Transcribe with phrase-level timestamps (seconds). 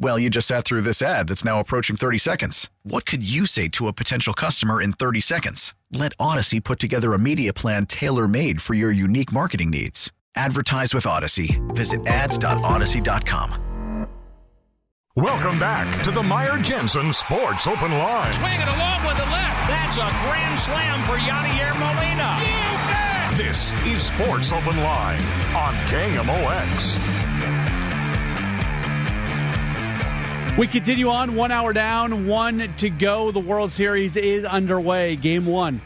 [0.00, 2.70] Well, you just sat through this ad that's now approaching 30 seconds.
[2.84, 5.74] What could you say to a potential customer in 30 seconds?
[5.92, 10.12] Let Odyssey put together a media plan tailor made for your unique marketing needs.
[10.36, 11.60] Advertise with Odyssey.
[11.70, 13.64] Visit ads.odyssey.com.
[15.16, 18.32] Welcome back to the Meyer Jensen Sports Open Line.
[18.34, 19.68] Swing it along with the left.
[19.68, 22.38] That's a grand slam for Yadier Molina.
[22.38, 23.36] You bet.
[23.36, 25.20] This is Sports Open Line
[25.56, 27.27] on KMOX.
[30.58, 33.30] We continue on, one hour down, one to go.
[33.30, 35.14] The World Series is underway.
[35.14, 35.80] Game one,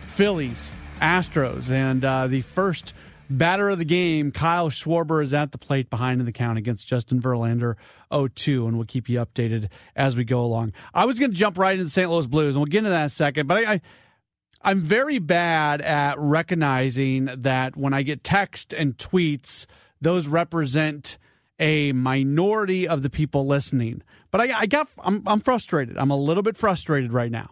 [0.00, 2.92] Phillies, Astros, and uh, the first
[3.30, 6.88] batter of the game, Kyle Schwarber, is at the plate behind in the count against
[6.88, 7.76] Justin Verlander
[8.10, 10.72] 0-2, and we'll keep you updated as we go along.
[10.92, 12.10] I was going to jump right into the St.
[12.10, 13.80] Louis Blues, and we'll get into that in a second, but I, I
[14.60, 19.66] I'm very bad at recognizing that when I get text and tweets,
[20.00, 21.16] those represent
[21.58, 24.02] a minority of the people listening.
[24.30, 25.96] But I, I got I'm, I'm frustrated.
[25.96, 27.50] I'm a little bit frustrated right now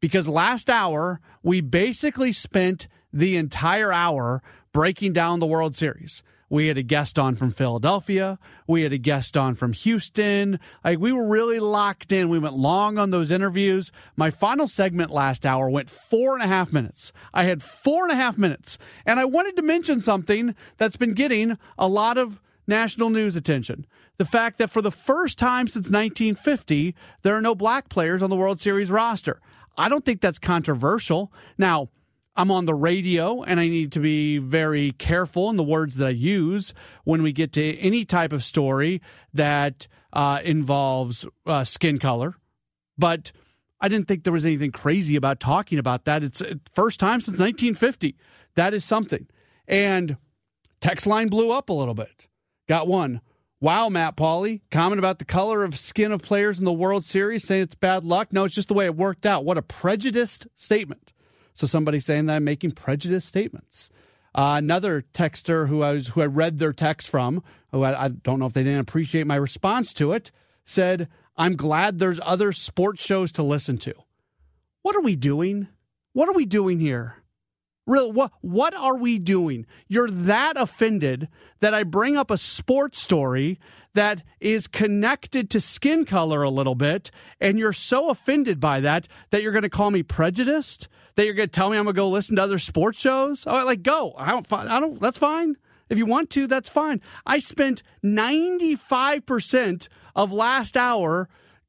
[0.00, 6.22] because last hour we basically spent the entire hour breaking down the World Series.
[6.50, 8.38] We had a guest on from Philadelphia.
[8.66, 10.60] We had a guest on from Houston.
[10.84, 12.28] Like we were really locked in.
[12.28, 13.90] We went long on those interviews.
[14.14, 17.12] My final segment last hour went four and a half minutes.
[17.32, 18.78] I had four and a half minutes.
[19.06, 23.86] And I wanted to mention something that's been getting a lot of national news attention.
[24.16, 28.30] The fact that for the first time since 1950, there are no black players on
[28.30, 29.40] the World Series roster.
[29.76, 31.32] I don't think that's controversial.
[31.58, 31.88] Now,
[32.36, 36.08] I'm on the radio and I need to be very careful in the words that
[36.08, 39.00] I use when we get to any type of story
[39.32, 42.34] that uh, involves uh, skin color.
[42.98, 43.32] But
[43.80, 46.24] I didn't think there was anything crazy about talking about that.
[46.24, 48.16] It's uh, first time since 1950.
[48.54, 49.26] That is something.
[49.66, 50.16] And
[50.80, 52.28] text line blew up a little bit.
[52.66, 53.20] Got one.
[53.60, 57.46] Wow, Matt Pauley, comment about the color of skin of players in the World Series,
[57.46, 58.32] saying it's bad luck.
[58.32, 59.44] No, it's just the way it worked out.
[59.44, 61.12] What a prejudiced statement.
[61.54, 63.88] So somebody saying that I'm making prejudiced statements.
[64.34, 68.08] Uh, another texter who I was who I read their text from, who I, I
[68.08, 70.32] don't know if they didn't appreciate my response to it,
[70.64, 73.94] said, "I'm glad there's other sports shows to listen to."
[74.82, 75.68] What are we doing?
[76.12, 77.22] What are we doing here?
[77.86, 79.66] Real what what are we doing?
[79.88, 81.28] You're that offended
[81.60, 83.60] that I bring up a sports story
[83.92, 89.06] that is connected to skin color a little bit and you're so offended by that
[89.30, 90.88] that you're going to call me prejudiced?
[91.16, 93.46] That you're going to tell me I'm going to go listen to other sports shows?
[93.46, 94.14] Oh, like go.
[94.16, 95.56] I don't I don't that's fine.
[95.90, 97.02] If you want to, that's fine.
[97.26, 101.28] I spent 95% of last hour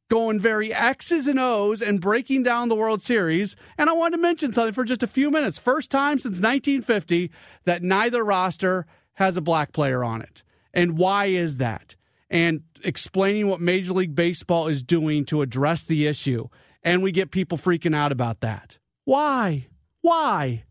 [0.10, 3.56] going very X's and O's and breaking down the World Series.
[3.78, 5.58] And I wanted to mention something for just a few minutes.
[5.58, 7.32] First time since 1950
[7.66, 10.44] that neither roster has a black player on it.
[10.74, 11.96] And why is that?
[12.30, 16.48] And explaining what Major League Baseball is doing to address the issue.
[16.84, 18.78] And we get people freaking out about that.
[19.06, 19.68] Why?
[20.02, 20.66] Why?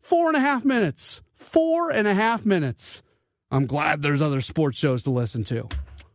[0.00, 1.20] Four and a half minutes.
[1.34, 3.02] Four and a half minutes.
[3.50, 5.68] I'm glad there's other sports shows to listen to.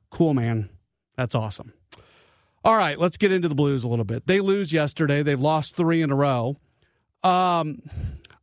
[0.09, 0.69] Cool, man.
[1.15, 1.73] That's awesome.
[2.65, 4.25] All right, let's get into the Blues a little bit.
[4.25, 5.21] They lose yesterday.
[5.21, 6.57] They've lost three in a row.
[7.21, 7.81] Um,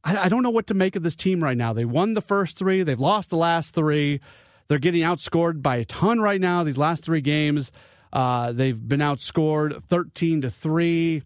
[0.05, 1.73] I, I, don't know what to make of this team right now.
[1.73, 2.83] They won the first three.
[2.83, 4.21] They've lost the last three.
[4.69, 6.65] They're getting outscored by a ton right now.
[6.65, 7.73] These last three games,
[8.13, 11.23] uh, they've been outscored thirteen to three.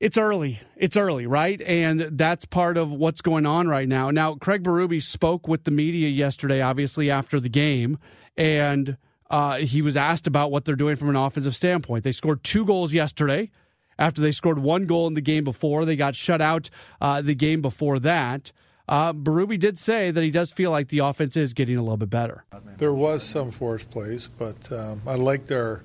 [0.00, 0.60] It's early.
[0.76, 1.60] It's early, right?
[1.62, 4.10] And that's part of what's going on right now.
[4.10, 7.98] Now, Craig Berube spoke with the media yesterday, obviously after the game,
[8.36, 8.96] and
[9.30, 12.04] uh, he was asked about what they're doing from an offensive standpoint.
[12.04, 13.50] They scored two goals yesterday
[13.98, 15.84] after they scored one goal in the game before.
[15.84, 16.70] They got shut out
[17.00, 18.52] uh, the game before that.
[18.88, 22.10] Uh, did say that he does feel like the offense is getting a little bit
[22.10, 22.44] better.
[22.78, 25.82] There was some forced plays, but um, I liked our.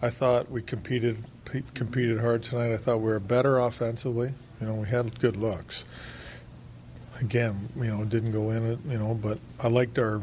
[0.00, 1.24] I thought we competed
[1.74, 2.72] competed hard tonight.
[2.72, 4.32] I thought we were better offensively.
[4.60, 5.84] You know, we had good looks.
[7.20, 8.78] Again, you know, didn't go in it.
[8.88, 10.22] You know, but I liked our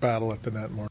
[0.00, 0.88] battle at the net more.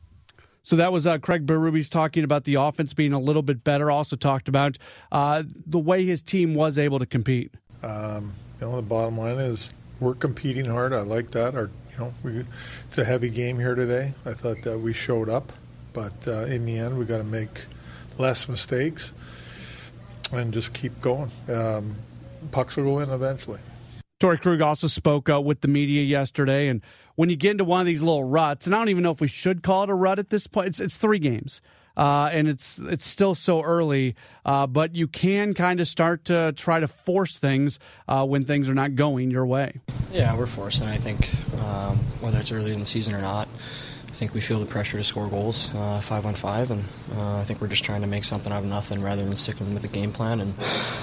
[0.66, 3.92] So that was uh, Craig Berube's talking about the offense being a little bit better.
[3.92, 4.80] Also talked about
[5.12, 7.54] uh, the way his team was able to compete.
[7.84, 10.92] Um, you know, the bottom line is we're competing hard.
[10.92, 11.54] I like that.
[11.54, 12.46] Our, you know, we,
[12.88, 14.16] it's a heavy game here today.
[14.26, 15.54] I thought that we showed up,
[15.94, 17.66] but uh, in the end, we got to make
[18.18, 19.14] less mistakes
[20.34, 21.30] and just keep going.
[21.48, 21.96] Um,
[22.50, 23.60] pucks will go in eventually.
[24.20, 26.82] Torey Krug also spoke uh, with the media yesterday, and
[27.16, 29.22] when you get into one of these little ruts, and I don't even know if
[29.22, 30.68] we should call it a rut at this point.
[30.68, 31.62] It's it's three games.
[31.98, 36.52] Uh, and it's it's still so early, uh, but you can kind of start to
[36.52, 37.80] try to force things
[38.10, 39.80] uh, when things are not going your way.
[40.12, 40.88] Yeah, we're forcing.
[40.88, 41.30] I think
[41.64, 43.48] um, whether it's early in the season or not,
[44.10, 46.84] I think we feel the pressure to score goals uh, five on five, and
[47.16, 49.74] uh, I think we're just trying to make something out of nothing rather than sticking
[49.74, 50.54] with the game plan and,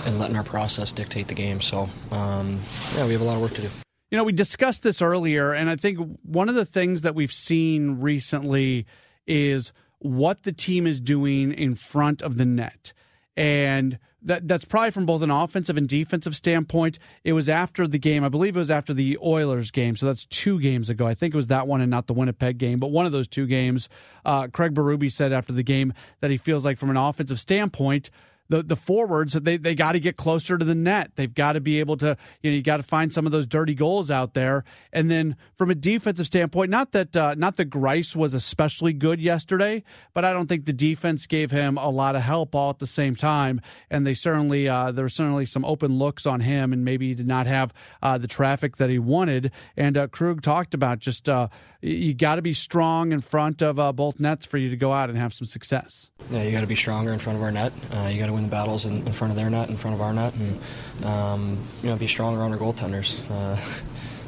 [0.04, 1.62] and letting our process dictate the game.
[1.62, 2.60] So, um,
[2.96, 3.70] yeah, we have a lot of work to do.
[4.12, 7.32] You know, we discussed this earlier, and I think one of the things that we've
[7.32, 8.84] seen recently
[9.26, 12.92] is what the team is doing in front of the net.
[13.38, 16.98] And that that's probably from both an offensive and defensive standpoint.
[17.24, 20.26] It was after the game, I believe it was after the Oilers game, so that's
[20.26, 21.06] two games ago.
[21.06, 23.28] I think it was that one and not the Winnipeg game, but one of those
[23.28, 23.88] two games.
[24.26, 28.10] Uh, Craig Berube said after the game that he feels like from an offensive standpoint
[28.52, 31.12] the the forwards they they got to get closer to the net.
[31.16, 33.46] They've got to be able to you know you got to find some of those
[33.46, 34.64] dirty goals out there.
[34.92, 39.22] And then from a defensive standpoint, not that uh, not that Greiss was especially good
[39.22, 39.82] yesterday,
[40.12, 42.86] but I don't think the defense gave him a lot of help all at the
[42.86, 43.62] same time.
[43.90, 47.14] And they certainly uh, there were certainly some open looks on him, and maybe he
[47.14, 47.72] did not have
[48.02, 49.50] uh, the traffic that he wanted.
[49.78, 51.48] And uh, Krug talked about just uh,
[51.82, 54.92] you got to be strong in front of uh, both nets for you to go
[54.92, 56.10] out and have some success.
[56.30, 57.72] Yeah, you got to be stronger in front of our net.
[58.08, 60.00] you got to win the battles in, in, front of their net, in front of
[60.00, 63.20] our net, and um, you know be stronger on our goaltenders.
[63.30, 63.56] Uh,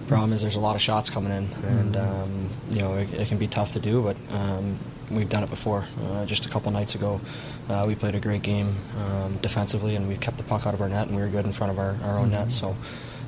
[0.06, 3.28] problem is there's a lot of shots coming in, and um, you know it, it,
[3.28, 4.78] can be tough to do, but um,
[5.10, 5.86] we've done it before.
[6.02, 7.20] Uh, just a couple nights ago,
[7.68, 10.80] uh, we played a great game um, defensively, and we kept the puck out of
[10.80, 12.32] our net, and we were good in front of our, our own mm-hmm.
[12.32, 12.52] net.
[12.52, 12.76] So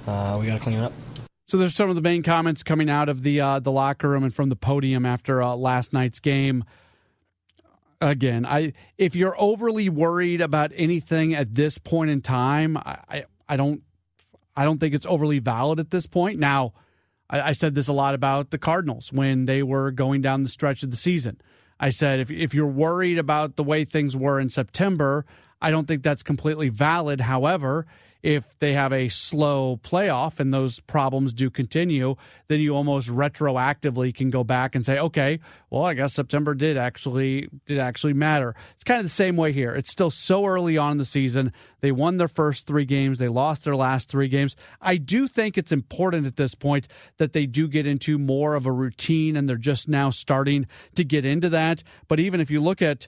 [0.06, 0.93] uh, we got to clean it up.
[1.46, 4.25] So there's some of the main comments coming out of the uh, the locker room
[4.25, 6.64] and from the podium after uh, last night's game
[8.00, 13.25] again, I if you're overly worried about anything at this point in time, I, I,
[13.48, 13.82] I don't
[14.56, 16.38] I don't think it's overly valid at this point.
[16.38, 16.72] Now,
[17.28, 20.48] I, I, said this a lot about the Cardinals when they were going down the
[20.48, 21.40] stretch of the season.
[21.78, 25.25] I said if if you're worried about the way things were in September,
[25.60, 27.22] I don't think that's completely valid.
[27.22, 27.87] However,
[28.26, 32.17] if they have a slow playoff and those problems do continue,
[32.49, 35.38] then you almost retroactively can go back and say, okay,
[35.70, 38.56] well, I guess September did actually did actually matter.
[38.75, 39.76] It's kind of the same way here.
[39.76, 41.52] It's still so early on in the season.
[41.82, 43.20] They won their first three games.
[43.20, 44.56] They lost their last three games.
[44.81, 46.88] I do think it's important at this point
[47.19, 51.05] that they do get into more of a routine, and they're just now starting to
[51.05, 51.84] get into that.
[52.08, 53.06] But even if you look at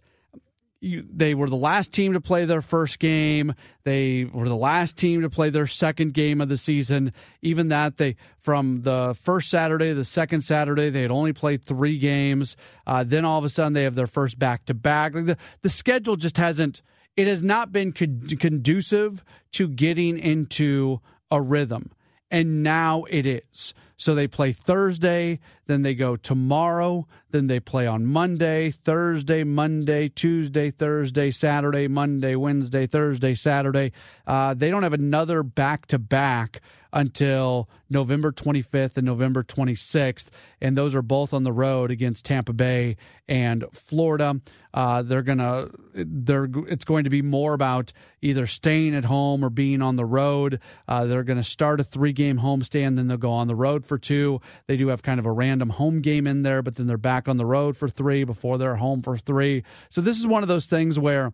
[0.81, 3.55] you, they were the last team to play their first game.
[3.85, 7.13] They were the last team to play their second game of the season.
[7.43, 11.99] Even that, they from the first Saturday, the second Saturday, they had only played three
[11.99, 12.57] games.
[12.87, 15.13] Uh, then all of a sudden, they have their first back to back.
[15.13, 16.83] The the schedule just hasn't.
[17.17, 21.01] It has not been conducive to getting into
[21.33, 21.91] a rhythm,
[22.31, 23.75] and now it is.
[23.97, 30.09] So they play Thursday, then they go tomorrow, then they play on Monday, Thursday, Monday,
[30.09, 33.93] Tuesday, Thursday, Saturday, Monday, Wednesday, Thursday, Saturday.
[34.27, 36.61] Uh, they don't have another back to back
[36.93, 40.29] until November 25th and November 26th,
[40.61, 42.97] and those are both on the road against Tampa Bay
[43.29, 44.41] and Florida.
[44.73, 49.51] Uh, they're gonna, they're it's going to be more about either staying at home or
[49.51, 50.61] being on the road.
[50.87, 53.85] Uh, they're going to start a three game homestand, then they'll go on the road
[53.85, 54.41] for two.
[54.67, 57.18] They do have kind of a random home game in there, but then they're back
[57.27, 59.65] on the road for three before they're home for three.
[59.91, 61.33] So this is one of those things where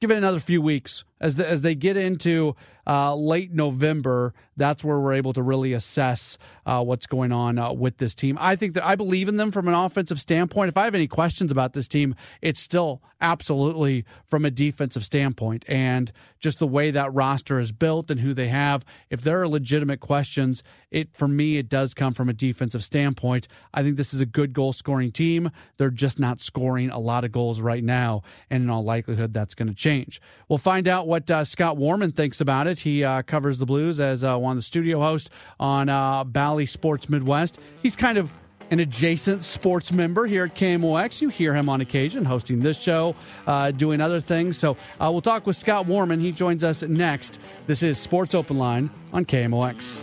[0.00, 2.54] give it another few weeks as the, as they get into
[2.86, 4.32] uh, late November.
[4.56, 8.38] That's where we're able to really assess uh, what's going on uh, with this team.
[8.40, 10.68] I think that I believe in them from an offensive standpoint.
[10.68, 15.64] If I have any questions about this team, it's still absolutely from a defensive standpoint
[15.68, 18.84] and just the way that roster is built and who they have.
[19.10, 23.48] If there are legitimate questions, it for me it does come from a defensive standpoint.
[23.72, 25.50] I think this is a good goal scoring team.
[25.76, 29.54] They're just not scoring a lot of goals right now, and in all likelihood, that's
[29.54, 30.20] going to change.
[30.48, 32.80] We'll find out what uh, Scott Warmann thinks about it.
[32.80, 36.66] He uh, covers the Blues as uh, one of the studio hosts on uh, Bally
[36.66, 37.58] Sports Midwest.
[37.82, 38.32] He's kind of
[38.70, 41.20] an adjacent sports member here at KMOX.
[41.20, 43.14] You hear him on occasion hosting this show,
[43.46, 44.58] uh, doing other things.
[44.58, 46.20] So uh, we'll talk with Scott Warmann.
[46.20, 47.38] He joins us next.
[47.66, 50.02] This is Sports Open Line on KMOX.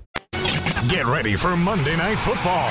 [0.87, 2.67] Get ready for Monday Night Football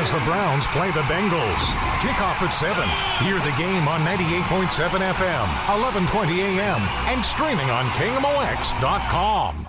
[0.00, 1.62] as the Browns play the Bengals.
[2.02, 2.86] Kickoff at 7.
[3.24, 4.66] Hear the game on 98.7
[5.00, 9.68] FM, 1120 AM, and streaming on KMOX.com.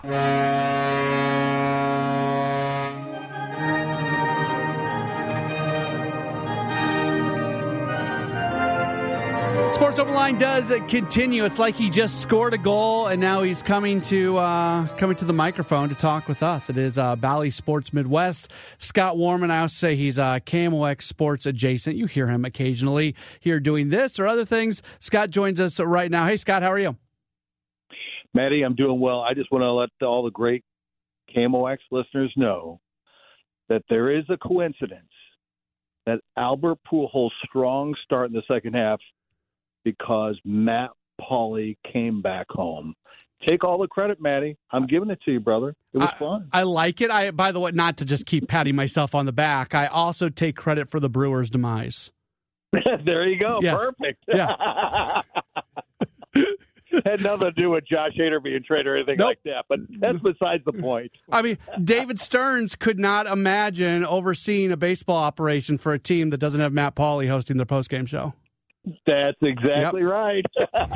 [9.80, 11.46] Sports Open Line does continue.
[11.46, 15.24] It's like he just scored a goal, and now he's coming to uh, coming to
[15.24, 16.70] the microphone to talk with us.
[16.70, 18.52] It is uh, Bally Sports Midwest.
[18.78, 19.52] Scott Warmann.
[19.52, 21.96] I also say he's uh, KMOX Sports adjacent.
[21.96, 24.84] You hear him occasionally here doing this or other things.
[25.00, 26.28] Scott joins us right now.
[26.28, 26.98] Hey, Scott, how are you?
[28.34, 29.22] Maddie, I'm doing well.
[29.22, 30.66] I just want to let all the great
[31.34, 32.82] KMOX listeners know
[33.70, 35.08] that there is a coincidence
[36.06, 39.00] that Albert Pujols' strong start in the second half
[39.84, 42.96] because Matt Pauley came back home.
[43.48, 44.58] Take all the credit, Maddie.
[44.72, 45.76] I'm giving it to you, brother.
[45.94, 46.50] It was I, fun.
[46.52, 47.10] I like it.
[47.10, 50.28] I by the way, not to just keep patting myself on the back, I also
[50.28, 52.12] take credit for the Brewers' demise.
[53.06, 53.60] there you go.
[53.62, 53.80] Yes.
[53.80, 54.26] Perfect.
[54.28, 55.22] Yeah.
[57.06, 59.28] Had nothing to do with Josh Hader being traded or anything Nope.
[59.28, 61.12] like that, but that's besides the point.
[61.32, 66.40] I mean, David Stearns could not imagine overseeing a baseball operation for a team that
[66.40, 68.34] doesn't have Matt Pauley hosting their postgame show.
[69.06, 70.46] That's exactly right.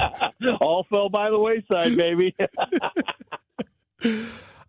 [0.62, 2.36] All fell by the wayside, baby.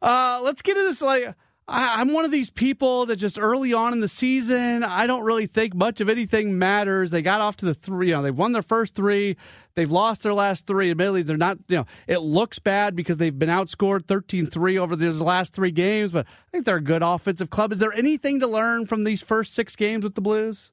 [0.01, 1.01] Uh, let's get into this.
[1.01, 1.35] Like,
[1.67, 5.23] I, I'm one of these people that just early on in the season, I don't
[5.23, 7.11] really think much of anything matters.
[7.11, 9.37] They got off to the three, you know, they've won their first three,
[9.75, 10.91] they've lost their last three.
[10.91, 14.95] Admittedly, they're not, you know, it looks bad because they've been outscored 13 3 over
[14.95, 17.73] the last three games, but I think they're a good offensive club.
[17.73, 20.71] Is there anything to learn from these first six games with the Blues?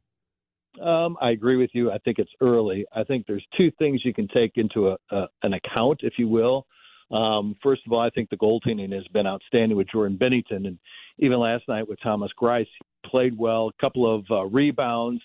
[0.80, 1.92] Um, I agree with you.
[1.92, 2.86] I think it's early.
[2.96, 6.28] I think there's two things you can take into a, a, an account, if you
[6.28, 6.66] will.
[7.12, 10.80] Um, first of all, I think the goaltending has been outstanding with Jordan Binnington, and
[11.20, 13.68] even last night with Thomas Greiss, he played well.
[13.68, 15.22] A couple of uh, rebounds,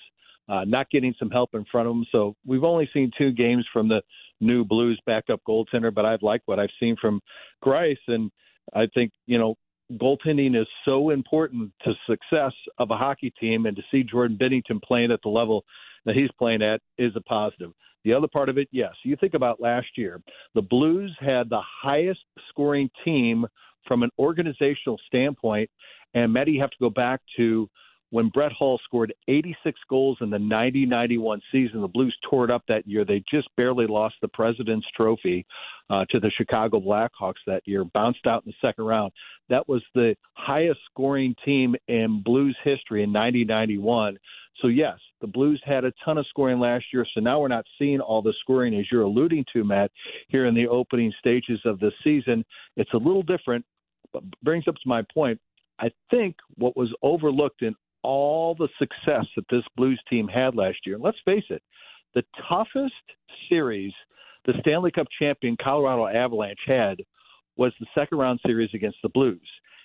[0.49, 2.07] uh, not getting some help in front of him.
[2.11, 4.03] So we've only seen two games from the
[4.41, 7.21] new Blues backup goaltender, but I've liked what I've seen from
[7.65, 8.33] Greiss, and
[8.75, 9.55] I think you know
[9.93, 14.83] goaltending is so important to success of a hockey team, and to see Jordan Binnington
[14.83, 15.65] playing at the level
[16.05, 17.73] that he's playing at is a positive.
[18.05, 20.21] The other part of it, yes, you think about last year,
[20.55, 23.47] the Blues had the highest scoring team
[23.87, 25.71] from an organizational standpoint,
[26.15, 27.69] and Matt, have to go back to
[28.11, 31.81] when Brett Hull scored 86 goals in the 90 91 season.
[31.81, 33.05] The Blues tore it up that year.
[33.05, 35.45] They just barely lost the President's Trophy
[35.91, 39.13] uh, to the Chicago Blackhawks that year, bounced out in the second round.
[39.49, 44.19] That was the highest scoring team in Blues history in 90 91.
[44.63, 47.07] So, yes, the Blues had a ton of scoring last year.
[47.15, 49.91] So now we're not seeing all the scoring as you're alluding to, Matt,
[50.29, 52.45] here in the opening stages of the season.
[52.77, 53.65] It's a little different,
[54.13, 55.39] but brings up to my point.
[55.79, 57.75] I think what was overlooked in
[58.07, 61.63] all the success that this Blues team had last year, and let's face it,
[62.15, 62.95] the toughest
[63.49, 63.93] series
[64.47, 66.99] the Stanley Cup champion Colorado Avalanche had
[67.57, 69.41] was the second round series against the Blues.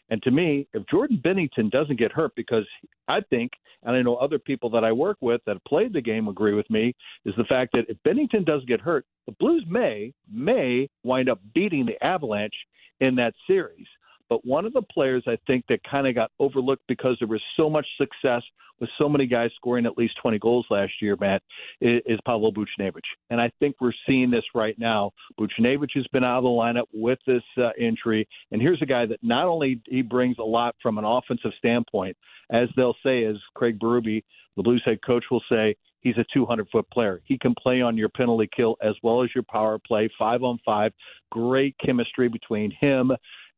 [0.09, 2.65] And to me, if Jordan Binnington doesn't get hurt, because
[3.07, 3.51] I think,
[3.83, 6.53] and I know other people that I work with that have played the game agree
[6.53, 6.93] with me,
[7.25, 11.39] is the fact that if Binnington doesn't get hurt, the Blues may may wind up
[11.55, 12.53] beating the Avalanche
[12.99, 13.87] in that series.
[14.31, 17.41] But one of the players I think that kind of got overlooked because there was
[17.57, 18.41] so much success
[18.79, 21.43] with so many guys scoring at least 20 goals last year, Matt,
[21.81, 23.01] is, is Pavel Buchnevich.
[23.29, 25.11] And I think we're seeing this right now.
[25.37, 28.25] Buchnevich has been out of the lineup with this uh, injury.
[28.53, 32.15] And here's a guy that not only he brings a lot from an offensive standpoint,
[32.53, 34.23] as they'll say, as Craig Berube,
[34.55, 37.21] the Blues head coach, will say, he's a 200 foot player.
[37.25, 40.57] He can play on your penalty kill as well as your power play, five on
[40.65, 40.93] five.
[41.31, 43.11] Great chemistry between him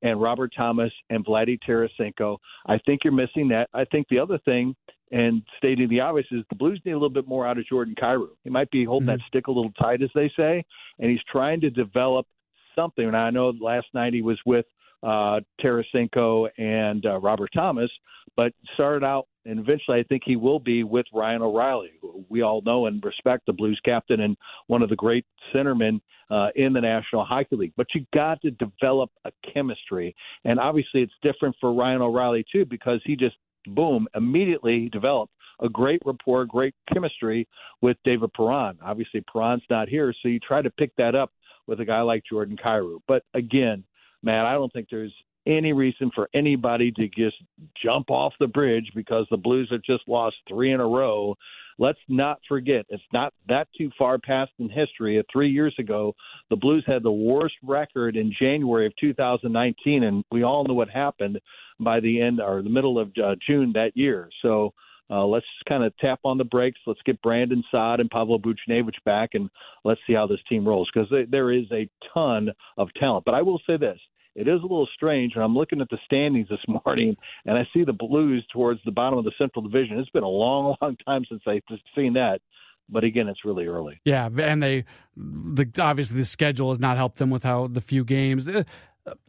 [0.03, 2.37] and Robert Thomas and Vladdy Tarasenko.
[2.67, 3.69] I think you're missing that.
[3.73, 4.75] I think the other thing,
[5.11, 7.95] and stating the obvious, is the Blues need a little bit more out of Jordan
[7.95, 8.27] Kyrou.
[8.43, 9.17] He might be holding mm-hmm.
[9.17, 10.63] that stick a little tight, as they say,
[10.99, 12.27] and he's trying to develop
[12.75, 13.05] something.
[13.05, 14.65] And I know last night he was with
[15.01, 17.91] uh, Tarasenko and uh, Robert Thomas,
[18.35, 22.41] but started out and eventually I think he will be with Ryan O'Reilly, who we
[22.41, 26.73] all know and respect, the Blues captain and one of the great centermen uh, in
[26.73, 27.73] the National Hockey League.
[27.75, 32.65] But you got to develop a chemistry, and obviously it's different for Ryan O'Reilly too
[32.65, 33.35] because he just
[33.67, 37.47] boom immediately developed a great rapport, great chemistry
[37.81, 38.77] with David Perron.
[38.83, 41.31] Obviously Perron's not here, so you try to pick that up
[41.67, 42.99] with a guy like Jordan Kyrou.
[43.07, 43.83] But again,
[44.21, 45.13] man, I don't think there's
[45.45, 47.35] any reason for anybody to just
[47.83, 51.35] jump off the bridge because the Blues have just lost three in a row.
[51.79, 55.21] Let's not forget, it's not that too far past in history.
[55.31, 56.13] Three years ago,
[56.49, 60.89] the Blues had the worst record in January of 2019, and we all know what
[60.89, 61.39] happened
[61.79, 64.29] by the end or the middle of uh, June that year.
[64.41, 64.73] So
[65.09, 66.79] uh, let's kind of tap on the brakes.
[66.85, 69.49] Let's get Brandon Saad and Pavel Buchnevich back, and
[69.83, 73.25] let's see how this team rolls because there is a ton of talent.
[73.25, 73.99] But I will say this:
[74.35, 75.33] it is a little strange.
[75.35, 78.91] And I'm looking at the standings this morning, and I see the Blues towards the
[78.91, 79.99] bottom of the Central Division.
[79.99, 81.61] It's been a long, long time since I've
[81.95, 82.41] seen that.
[82.89, 84.01] But again, it's really early.
[84.03, 84.83] Yeah, and they,
[85.15, 88.47] the, obviously, the schedule has not helped them with how the few games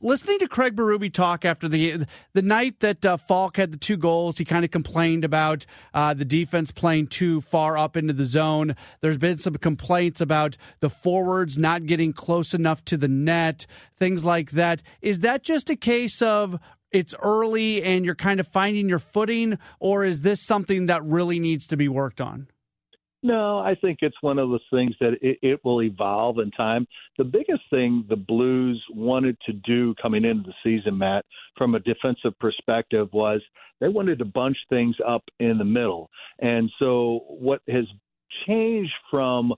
[0.00, 3.96] listening to Craig Berube talk after the the night that uh, Faulk had the two
[3.96, 8.24] goals, he kind of complained about uh, the defense playing too far up into the
[8.24, 8.76] zone.
[9.00, 13.66] There's been some complaints about the forwards not getting close enough to the net,
[13.96, 14.82] things like that.
[15.02, 16.58] Is that just a case of
[16.92, 21.40] it's early and you're kind of finding your footing, or is this something that really
[21.40, 22.46] needs to be worked on?
[23.24, 26.86] No, I think it's one of those things that it, it will evolve in time.
[27.16, 31.24] The biggest thing the Blues wanted to do coming into the season, Matt,
[31.56, 33.40] from a defensive perspective, was
[33.80, 36.10] they wanted to bunch things up in the middle.
[36.40, 37.86] And so what has
[38.46, 39.54] changed from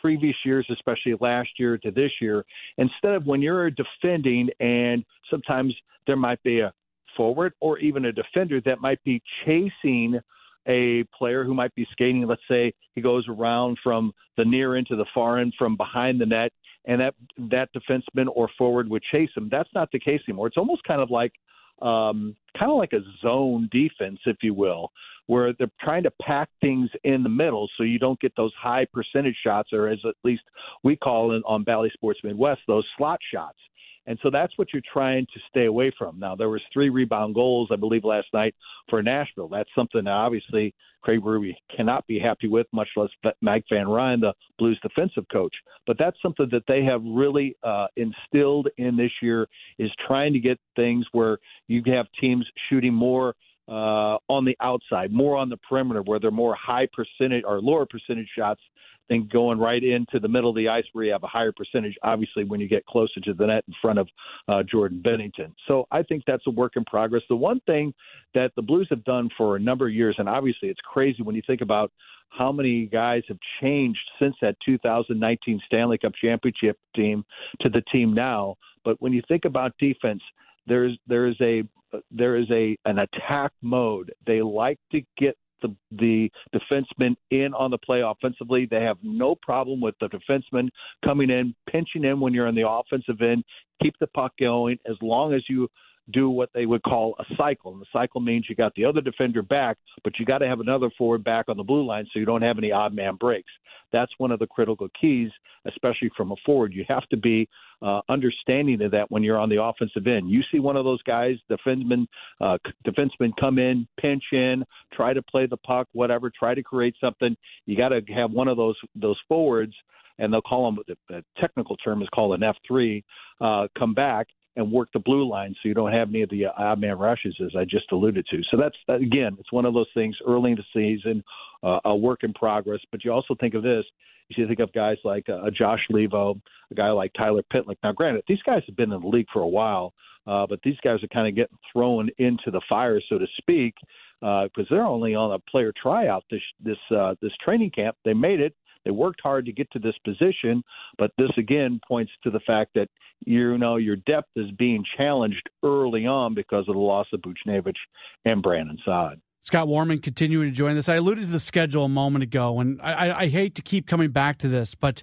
[0.00, 2.44] previous years, especially last year to this year,
[2.76, 5.74] instead of when you're defending and sometimes
[6.06, 6.72] there might be a
[7.16, 10.20] forward or even a defender that might be chasing–
[10.68, 14.86] a player who might be skating, let's say he goes around from the near end
[14.88, 16.52] to the far end from behind the net,
[16.86, 17.14] and that
[17.50, 19.48] that defenseman or forward would chase him.
[19.50, 20.46] That's not the case anymore.
[20.46, 21.32] It's almost kind of like
[21.80, 24.90] um, kind of like a zone defense, if you will,
[25.26, 28.86] where they're trying to pack things in the middle so you don't get those high
[28.92, 30.42] percentage shots, or as at least
[30.82, 33.58] we call it on Bally Sports Midwest, those slot shots.
[34.08, 36.18] And so that's what you're trying to stay away from.
[36.18, 38.54] Now there was three rebound goals, I believe, last night
[38.88, 39.48] for Nashville.
[39.48, 43.10] That's something that obviously Craig Berube cannot be happy with, much less
[43.42, 45.54] Mike Van Ryn, the Blues defensive coach.
[45.86, 49.46] But that's something that they have really uh, instilled in this year
[49.78, 53.36] is trying to get things where you have teams shooting more
[53.68, 57.84] uh, on the outside, more on the perimeter, where they're more high percentage or lower
[57.84, 58.62] percentage shots
[59.08, 61.96] than going right into the middle of the ice where you have a higher percentage,
[62.02, 64.08] obviously, when you get closer to the net in front of
[64.48, 65.52] uh, Jordan Binnington.
[65.66, 67.22] So I think that's a work in progress.
[67.28, 67.94] The one thing
[68.34, 71.34] that the Blues have done for a number of years, and obviously it's crazy when
[71.34, 71.90] you think about
[72.30, 77.24] how many guys have changed since that 2019 Stanley Cup championship team
[77.60, 78.56] to the team now.
[78.84, 80.22] But when you think about defense,
[80.66, 81.62] there's there is a
[82.10, 84.12] there is a an attack mode.
[84.26, 88.66] They like to get the the defensemen in on the play offensively.
[88.66, 90.68] They have no problem with the defenseman
[91.04, 93.44] coming in, pinching in when you're on the offensive end,
[93.82, 95.68] keep the puck going as long as you
[96.10, 97.72] do what they would call a cycle.
[97.72, 100.60] And the cycle means you got the other defender back, but you got to have
[100.60, 103.50] another forward back on the blue line so you don't have any odd man breaks.
[103.92, 105.30] That's one of the critical keys,
[105.66, 106.72] especially from a forward.
[106.74, 107.48] You have to be
[107.82, 110.30] uh, understanding of that when you're on the offensive end.
[110.30, 112.06] You see one of those guys, defensemen,
[112.40, 116.94] uh, defensemen come in, pinch in, try to play the puck, whatever, try to create
[117.00, 117.36] something.
[117.66, 119.74] You got to have one of those those forwards
[120.18, 123.04] and they'll call them the technical term is called an F3,
[123.40, 124.26] uh, come back
[124.58, 127.34] and work the blue line so you don't have any of the odd man rushes
[127.42, 128.42] as I just alluded to.
[128.50, 131.22] So that's again, it's one of those things early in the season,
[131.62, 132.80] uh, a work in progress.
[132.90, 133.84] But you also think of this.
[134.28, 136.38] You see, think of guys like uh, Josh Leivo,
[136.70, 137.76] a guy like Tyler Pitlick.
[137.82, 139.94] Now, granted, these guys have been in the league for a while,
[140.26, 143.74] uh, but these guys are kind of getting thrown into the fire, so to speak,
[144.20, 147.96] because uh, they're only on a player tryout this this uh, this training camp.
[148.04, 148.54] They made it.
[148.88, 150.64] They worked hard to get to this position,
[150.96, 152.88] but this again points to the fact that
[153.26, 157.76] you know your depth is being challenged early on because of the loss of Buchnevich
[158.24, 159.20] and Brandon Saad.
[159.42, 160.88] Scott Warmann continuing to join us.
[160.88, 163.86] I alluded to the schedule a moment ago, and I, I, I hate to keep
[163.86, 165.02] coming back to this, but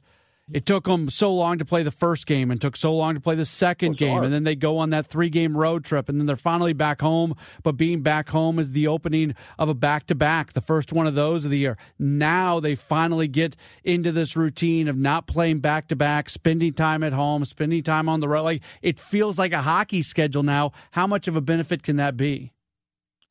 [0.54, 3.20] it took them so long to play the first game and took so long to
[3.20, 6.20] play the second game and then they go on that three game road trip and
[6.20, 10.06] then they're finally back home but being back home is the opening of a back
[10.08, 11.78] to back the first one of those of the year.
[11.98, 17.04] Now they finally get into this routine of not playing back to back spending time
[17.04, 18.44] at home spending time on the road.
[18.44, 20.72] Like it feels like a hockey schedule now.
[20.92, 22.52] How much of a benefit can that be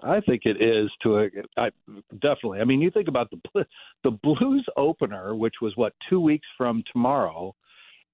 [0.02, 1.70] I think it is to a I,
[2.20, 2.60] definitely.
[2.60, 3.66] I mean, you think about the
[4.02, 7.54] the Blues opener, which was what two weeks from tomorrow,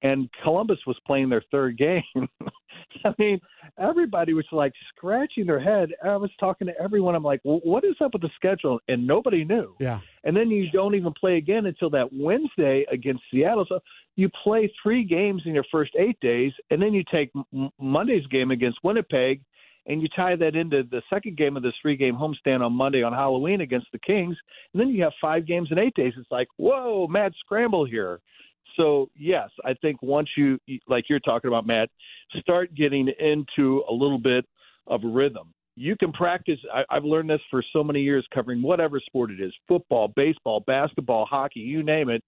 [0.02, 2.02] and Columbus was playing their third game.
[3.04, 3.40] I mean,
[3.78, 5.90] everybody was like scratching their head.
[6.04, 7.14] I was talking to everyone.
[7.14, 8.80] I'm like, well, what is up with the schedule?
[8.88, 9.74] And nobody knew.
[9.78, 10.00] Yeah.
[10.24, 13.66] And then you don't even play again until that Wednesday against Seattle.
[13.68, 13.80] So
[14.16, 17.30] you play three games in your first eight days, and then you take
[17.78, 19.42] Monday's game against Winnipeg
[19.86, 23.02] and you tie that into the second game of this three game homestand on Monday
[23.02, 24.36] on Halloween against the Kings,
[24.72, 26.12] and then you have five games in eight days.
[26.16, 28.20] It's like, whoa, mad scramble here.
[28.76, 31.90] So, yes, I think once you, like you're talking about, Matt,
[32.38, 34.44] start getting into a little bit
[34.86, 35.52] of rhythm.
[35.76, 36.58] You can practice.
[36.72, 40.60] I, I've learned this for so many years covering whatever sport it is football, baseball,
[40.66, 42.22] basketball, hockey, you name it.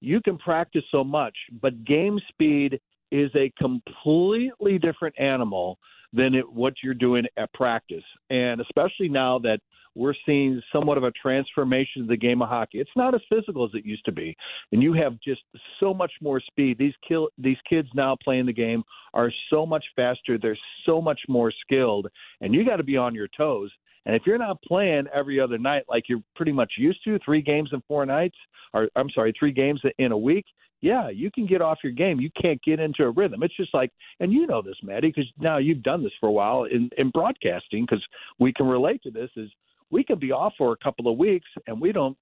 [0.00, 5.78] You can practice so much, but game speed is a completely different animal
[6.12, 8.04] than it, what you're doing at practice.
[8.30, 9.60] And especially now that
[9.94, 12.78] we're seeing somewhat of a transformation of the game of hockey.
[12.78, 14.36] It's not as physical as it used to be,
[14.70, 15.42] and you have just
[15.80, 16.78] so much more speed.
[16.78, 20.38] These kill these kids now playing the game are so much faster.
[20.38, 22.06] They're so much more skilled,
[22.40, 23.72] and you got to be on your toes.
[24.08, 27.42] And if you're not playing every other night like you're pretty much used to, three
[27.42, 28.36] games in four nights,
[28.72, 30.46] or I'm sorry, three games in a week,
[30.80, 32.18] yeah, you can get off your game.
[32.18, 33.42] You can't get into a rhythm.
[33.42, 33.90] It's just like,
[34.20, 37.10] and you know this, Maddie, because now you've done this for a while in, in
[37.10, 38.04] broadcasting, because
[38.38, 39.28] we can relate to this.
[39.36, 39.50] Is
[39.90, 42.16] we can be off for a couple of weeks and we don't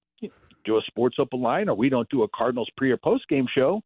[0.65, 3.47] do a sports open line or we don't do a Cardinals pre or post game
[3.53, 3.81] show.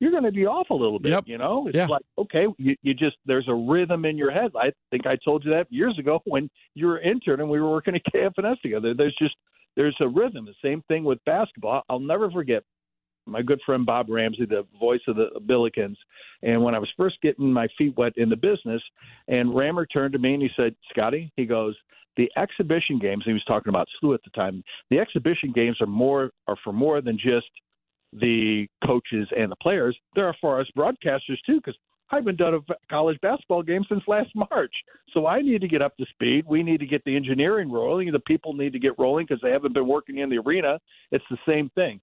[0.00, 1.24] You're going to be off a little bit, yep.
[1.26, 1.66] you know.
[1.68, 1.86] It's yeah.
[1.86, 4.50] like okay, you, you just there's a rhythm in your head.
[4.56, 7.70] I think I told you that years ago when you were intern and we were
[7.70, 8.94] working at KFNS together.
[8.94, 9.36] There's just
[9.76, 10.46] there's a rhythm.
[10.46, 11.82] The same thing with basketball.
[11.88, 12.64] I'll never forget
[13.26, 15.96] my good friend Bob Ramsey, the voice of the Billikens.
[16.42, 18.82] And when I was first getting my feet wet in the business,
[19.28, 21.76] and Rammer turned to me and he said, Scotty, he goes,
[22.16, 25.86] the exhibition games, he was talking about SLU at the time, the exhibition games are
[25.86, 27.46] more are for more than just
[28.12, 29.96] the coaches and the players.
[30.14, 31.76] They're for us broadcasters too, because
[32.10, 34.74] I haven't done a college basketball game since last March.
[35.12, 36.44] So I need to get up to speed.
[36.46, 38.10] We need to get the engineering rolling.
[38.10, 40.78] The people need to get rolling because they haven't been working in the arena.
[41.12, 42.00] It's the same thing.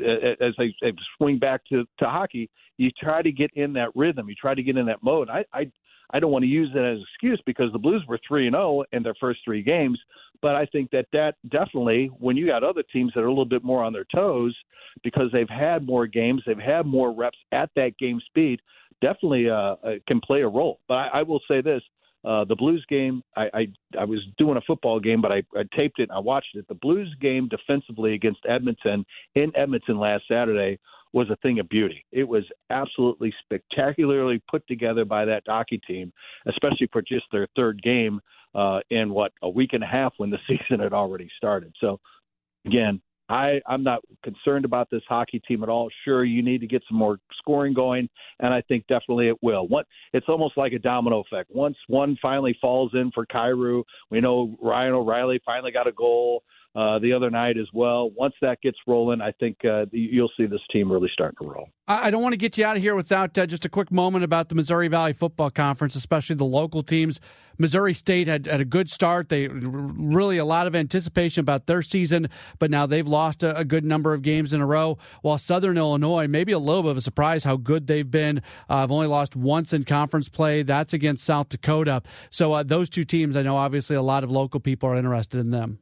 [0.00, 4.28] As I, I swing back to, to hockey, you try to get in that rhythm.
[4.28, 5.28] You try to get in that mode.
[5.30, 5.70] I, I
[6.10, 8.54] I don't want to use that as an excuse because the Blues were three and
[8.54, 9.98] zero oh in their first three games,
[10.42, 13.44] but I think that that definitely, when you got other teams that are a little
[13.44, 14.56] bit more on their toes
[15.02, 18.60] because they've had more games, they've had more reps at that game speed,
[19.00, 20.80] definitely uh, uh, can play a role.
[20.88, 21.82] But I, I will say this:
[22.24, 23.68] uh, the Blues game, I, I
[24.00, 26.66] I was doing a football game, but I, I taped it and I watched it.
[26.68, 30.78] The Blues game defensively against Edmonton in Edmonton last Saturday
[31.12, 32.04] was a thing of beauty.
[32.12, 36.12] It was absolutely spectacularly put together by that hockey team,
[36.46, 38.20] especially for just their third game
[38.54, 41.74] uh, in what a week and a half when the season had already started.
[41.80, 42.00] So,
[42.66, 45.88] again, I, I'm not concerned about this hockey team at all.
[46.04, 49.66] Sure, you need to get some more scoring going, and I think definitely it will.
[49.66, 51.50] What it's almost like a domino effect.
[51.52, 56.44] Once one finally falls in for Kyrou, we know Ryan O'Reilly finally got a goal
[56.76, 58.10] uh, the other night as well.
[58.10, 61.70] Once that gets rolling, I think uh, you'll see this team really start to roll.
[61.88, 64.24] I don't want to get you out of here without uh, just a quick moment
[64.24, 67.18] about the Missouri Valley Football Conference, especially the local teams.
[67.56, 69.30] Missouri State had, had a good start.
[69.30, 73.64] They really a lot of anticipation about their season, but now they've lost a, a,
[73.64, 74.98] good number of games in a row.
[75.22, 78.38] While Southern Illinois, maybe a little bit of a surprise how good they've been.
[78.68, 80.62] Uh, I've only lost once in conference play.
[80.62, 82.02] That's against South Dakota.
[82.28, 85.40] So uh, those two teams, I know obviously a lot of local people are interested
[85.40, 85.78] in them.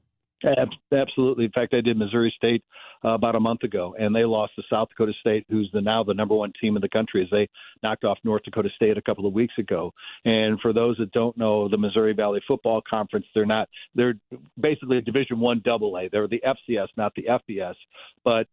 [0.92, 1.44] Absolutely.
[1.44, 2.62] In fact, I did Missouri State
[3.04, 6.02] uh, about a month ago, and they lost to South Dakota State, who's the now
[6.02, 7.48] the number one team in the country, as they
[7.82, 9.92] knocked off North Dakota State a couple of weeks ago.
[10.24, 14.14] And for those that don't know, the Missouri Valley Football Conference, they're not they're
[14.60, 16.08] basically Division One Double A.
[16.10, 17.74] They're the FCS, not the FBS.
[18.24, 18.46] But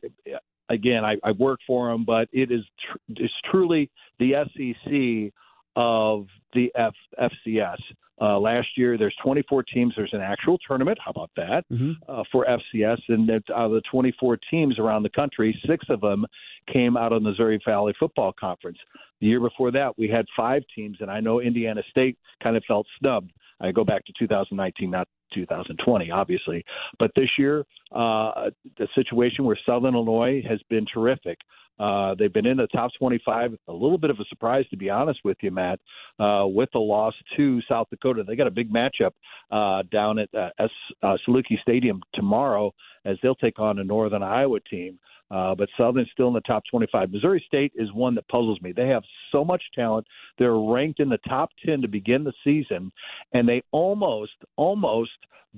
[0.70, 5.34] again, I, I work for them, but it is tr- it's truly the SEC
[5.76, 7.78] of the F- FCS.
[8.22, 9.94] Uh, last year, there's 24 teams.
[9.98, 11.00] There's an actual tournament.
[11.04, 11.94] How about that mm-hmm.
[12.08, 13.00] uh, for FCS?
[13.08, 16.26] And out of the 24 teams around the country, six of them
[16.72, 18.78] came out of the Missouri Valley Football Conference.
[19.22, 22.64] The year before that, we had five teams, and I know Indiana State kind of
[22.68, 23.32] felt snubbed.
[23.62, 26.64] I go back to 2019, not 2020, obviously.
[27.00, 31.38] But this year, uh, the situation where Southern Illinois has been terrific.
[31.80, 33.56] Uh, they've been in the top 25.
[33.68, 35.80] A little bit of a surprise, to be honest with you, Matt,
[36.20, 38.24] uh, with the loss to South Dakota.
[38.24, 39.12] They got a big matchup
[39.50, 40.70] uh, down at uh, S-
[41.02, 42.72] uh, Saluki Stadium tomorrow
[43.06, 45.00] as they'll take on a Northern Iowa team.
[45.30, 47.12] Uh, but Southern's still in the top 25.
[47.12, 48.74] Missouri State is one that puzzles me.
[48.74, 50.06] They have so much talent.
[50.38, 52.92] They're ranked in the top 10 to begin the season,
[53.34, 55.12] and they almost, almost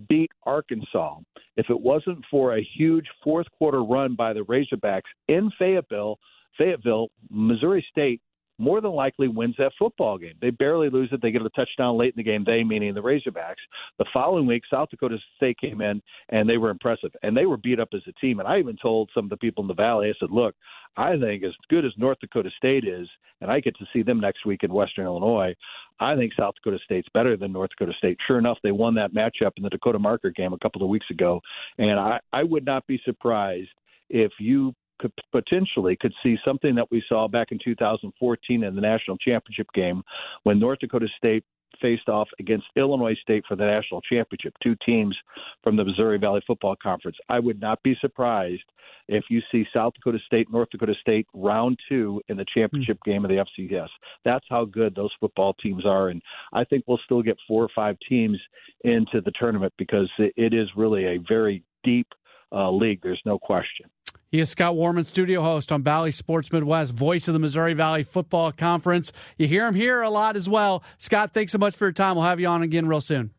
[0.10, 1.17] beat Arkansas.
[1.58, 6.19] If it wasn't for a huge fourth quarter run by the Razorbacks in Fayetteville,
[6.58, 8.21] Fayetteville, Missouri State
[8.63, 10.36] more than likely wins that football game.
[10.41, 11.21] They barely lose it.
[11.21, 13.56] They get a touchdown late in the game, they meaning the Razorbacks.
[13.99, 17.12] The following week, South Dakota State came in and they were impressive.
[17.21, 18.39] And they were beat up as a team.
[18.39, 20.56] And I even told some of the people in the Valley, I said, look,
[20.95, 23.08] I think as good as North Dakota State is,
[23.41, 25.54] and I get to see them next week in Western Illinois,
[25.99, 28.17] I think South Dakota State's better than North Dakota State.
[28.26, 31.08] Sure enough, they won that matchup in the Dakota Marker game a couple of weeks
[31.10, 31.41] ago.
[31.78, 33.69] And I, I would not be surprised
[34.10, 38.82] if you could potentially could see something that we saw back in 2014 in the
[38.82, 40.03] national championship game
[40.43, 41.43] when North Dakota State
[41.82, 45.15] faced off against Illinois State for the national championship, two teams
[45.63, 47.17] from the Missouri Valley Football Conference.
[47.29, 48.63] I would not be surprised
[49.08, 53.12] if you see South Dakota State, North Dakota State round two in the championship mm.
[53.12, 53.89] game of the FCS.
[54.23, 56.21] That's how good those football teams are, and
[56.53, 58.39] I think we'll still get four or five teams
[58.84, 62.08] into the tournament because it is really a very deep
[62.51, 62.99] uh, league.
[63.01, 63.88] There's no question.
[64.34, 68.02] He is Scott Warmann, studio host on Bally Sports Midwest, voice of the Missouri Valley
[68.02, 69.13] Football Conference.
[69.38, 70.84] You hear him here a lot as well.
[70.98, 72.15] Scott, thanks so much for your time.
[72.15, 73.30] We'll have you on again real soon.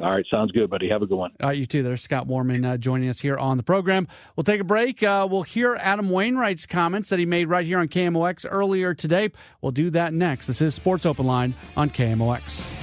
[0.00, 0.88] All right, sounds good, buddy.
[0.88, 1.32] Have a good one.
[1.40, 1.82] All right, you too.
[1.82, 4.06] There's Scott Warmann uh, joining us here on the program.
[4.36, 5.02] We'll take a break.
[5.02, 9.32] Uh, we'll hear Adam Wainwright's comments that he made right here on KMOX earlier today.
[9.60, 10.46] We'll do that next.
[10.46, 12.81] This is Sports Open Line on KMOX.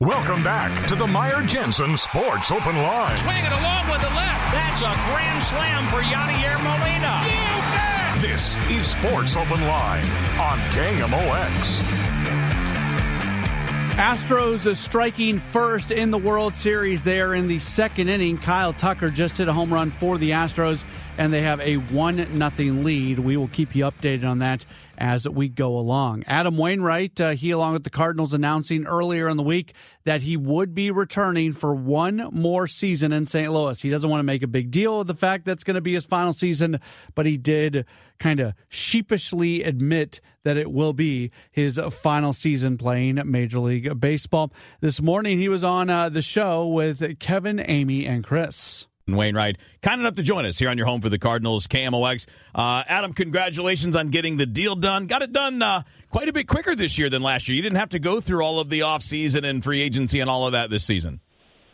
[0.00, 3.16] Welcome back to the Meyer Jensen Sports Open Line.
[3.16, 4.52] Swinging along with the left.
[4.52, 7.24] That's a grand slam for Yadier Molina.
[7.26, 8.22] You bet!
[8.22, 10.04] This is Sports Open Line
[10.38, 11.82] on KMOX.
[13.96, 18.38] Astros is striking first in the World Series there in the second inning.
[18.38, 20.84] Kyle Tucker just hit a home run for the Astros,
[21.18, 23.18] and they have a 1 nothing lead.
[23.18, 24.64] We will keep you updated on that
[24.98, 26.24] as we go along.
[26.26, 29.72] Adam Wainwright, uh, he along with the Cardinals announcing earlier in the week
[30.04, 33.50] that he would be returning for one more season in St.
[33.50, 33.80] Louis.
[33.80, 35.94] He doesn't want to make a big deal of the fact that's going to be
[35.94, 36.80] his final season,
[37.14, 37.86] but he did
[38.18, 44.52] kind of sheepishly admit that it will be his final season playing Major League Baseball.
[44.80, 48.88] This morning he was on uh, the show with Kevin, Amy, and Chris.
[49.16, 52.26] Wainwright, kind enough to join us here on your home for the Cardinals, KMOX.
[52.54, 55.06] Uh, Adam, congratulations on getting the deal done.
[55.06, 57.56] Got it done uh, quite a bit quicker this year than last year.
[57.56, 60.46] You didn't have to go through all of the offseason and free agency and all
[60.46, 61.20] of that this season.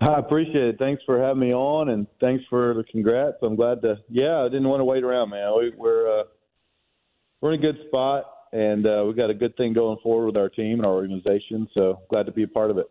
[0.01, 0.79] I appreciate it.
[0.79, 3.37] Thanks for having me on, and thanks for the congrats.
[3.42, 3.99] I'm glad to.
[4.09, 5.53] Yeah, I didn't want to wait around, man.
[5.57, 6.25] We, are uh,
[7.40, 10.37] we're in a good spot, and uh, we got a good thing going forward with
[10.37, 11.68] our team and our organization.
[11.75, 12.87] So glad to be a part of it.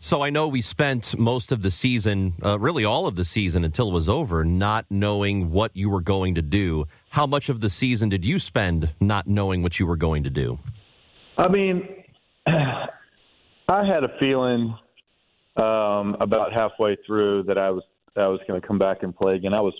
[0.00, 3.64] So I know we spent most of the season, uh, really all of the season
[3.64, 6.86] until it was over, not knowing what you were going to do.
[7.10, 10.30] How much of the season did you spend not knowing what you were going to
[10.30, 10.58] do?
[11.38, 12.04] I mean,
[12.46, 14.76] I had a feeling
[15.56, 17.82] um, about halfway through that I was
[18.14, 19.52] I was going to come back and play again.
[19.52, 19.74] I was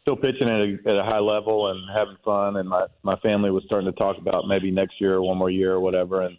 [0.00, 3.50] still pitching at a, at a high level and having fun, and my my family
[3.50, 6.36] was starting to talk about maybe next year or one more year or whatever, and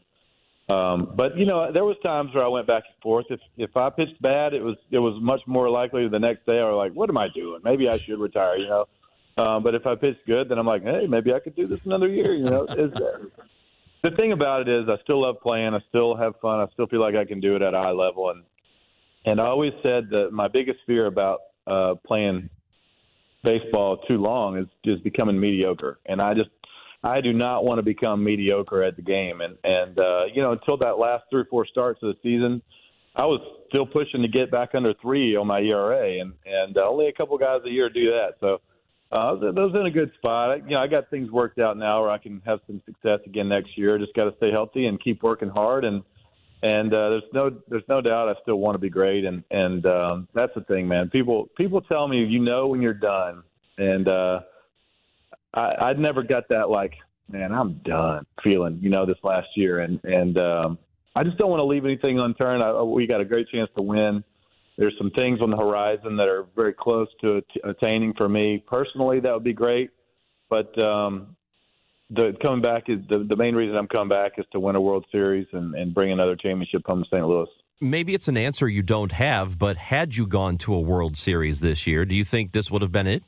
[0.67, 3.27] um, but you know, there was times where I went back and forth.
[3.29, 6.59] If if I pitched bad, it was it was much more likely the next day
[6.59, 7.61] I was like, what am I doing?
[7.63, 8.57] Maybe I should retire.
[8.57, 8.85] You know.
[9.37, 11.81] Um, but if I pitched good, then I'm like, hey, maybe I could do this
[11.85, 12.33] another year.
[12.33, 12.63] You know.
[12.65, 12.91] Is
[14.01, 15.73] the thing about it is, I still love playing.
[15.73, 16.59] I still have fun.
[16.59, 18.29] I still feel like I can do it at a high level.
[18.29, 18.43] And
[19.25, 22.49] and I always said that my biggest fear about uh, playing
[23.43, 25.99] baseball too long is just becoming mediocre.
[26.05, 26.49] And I just
[27.05, 29.41] I do not want to become mediocre at the game.
[29.41, 32.63] And and uh, you know, until that last three or four starts of the season,
[33.15, 36.89] I was still pushing to get back under three on my ERA, and and uh,
[36.89, 38.33] only a couple guys a year do that.
[38.39, 38.59] So
[39.11, 40.49] uh, those in a good spot.
[40.49, 43.19] I, you know, I got things worked out now where I can have some success
[43.27, 43.99] again next year.
[43.99, 45.85] Just got to stay healthy and keep working hard.
[45.85, 46.01] And
[46.63, 49.25] and uh, there's no there's no doubt I still want to be great.
[49.25, 51.11] And and um, that's the thing, man.
[51.11, 53.43] People people tell me you know when you're done,
[53.77, 54.39] and uh,
[55.55, 56.93] I, I'd never got that like,
[57.31, 60.77] man, I'm done feeling, you know, this last year, and and um,
[61.15, 62.61] I just don't want to leave anything unturned.
[62.61, 64.23] I, we got a great chance to win.
[64.77, 69.21] There's some things on the horizon that are very close to attaining for me personally.
[69.21, 69.91] That would be great,
[70.49, 71.37] but um,
[72.09, 74.81] the coming back is the the main reason I'm coming back is to win a
[74.81, 77.25] World Series and and bring another championship home to St.
[77.25, 77.47] Louis.
[77.79, 81.61] maybe it's an answer you don't have, but had you gone to a World Series
[81.61, 83.23] this year, do you think this would have been it?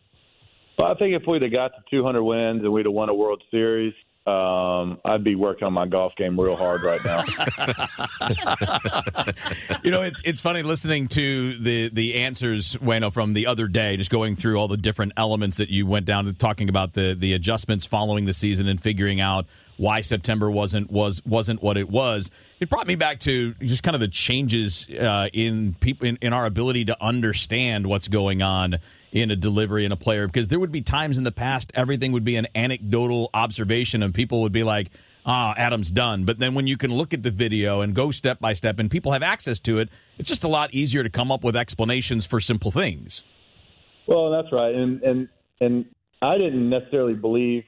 [0.77, 3.13] Well, I think if we'd have got to 200 wins and we'd have won a
[3.13, 3.93] World Series,
[4.27, 7.23] um, I'd be working on my golf game real hard right now.
[9.83, 13.95] you know, it's it's funny listening to the the answers, Waino, from the other day,
[13.95, 17.15] just going through all the different elements that you went down to talking about the
[17.17, 19.45] the adjustments following the season and figuring out
[19.77, 22.29] why September wasn't was wasn't what it was.
[22.59, 26.33] It brought me back to just kind of the changes uh, in people in, in
[26.33, 28.79] our ability to understand what's going on
[29.11, 32.11] in a delivery in a player because there would be times in the past everything
[32.11, 34.89] would be an anecdotal observation and people would be like
[35.25, 36.25] ah adam's done.
[36.25, 38.91] But then when you can look at the video and go step by step and
[38.91, 42.25] people have access to it it's just a lot easier to come up with explanations
[42.25, 43.23] for simple things.
[44.07, 44.75] Well that's right.
[44.75, 45.29] And and
[45.61, 45.85] and
[46.21, 47.63] i didn't necessarily believe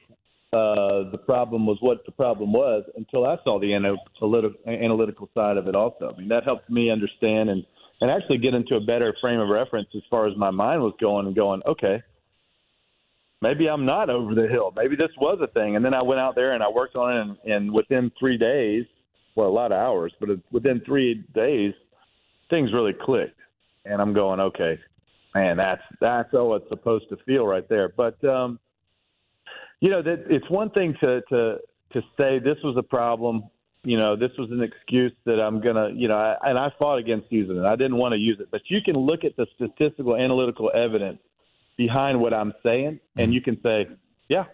[0.52, 5.56] uh, the problem was what the problem was until i saw the analytical, analytical side
[5.56, 6.12] of it also.
[6.12, 7.64] I mean that helped me understand and
[8.00, 10.94] and actually get into a better frame of reference as far as my mind was
[11.00, 12.02] going and going, okay,
[13.42, 14.72] maybe I'm not over the hill.
[14.74, 15.76] Maybe this was a thing.
[15.76, 18.38] And then I went out there and I worked on it, and, and within three
[18.38, 18.84] days,
[19.34, 21.72] well, a lot of hours, but within three days,
[22.48, 23.38] things really clicked.
[23.84, 24.78] And I'm going, okay,
[25.34, 27.88] man, that's that's how it's supposed to feel right there.
[27.88, 28.58] But um,
[29.80, 31.58] you know, that it's one thing to to
[31.92, 33.44] to say this was a problem
[33.82, 36.98] you know, this was an excuse that I'm gonna, you know, I, and I fought
[36.98, 37.64] against using it.
[37.64, 41.18] I didn't want to use it, but you can look at the statistical, analytical evidence
[41.76, 43.88] behind what I'm saying, and you can say,
[44.28, 44.44] yeah,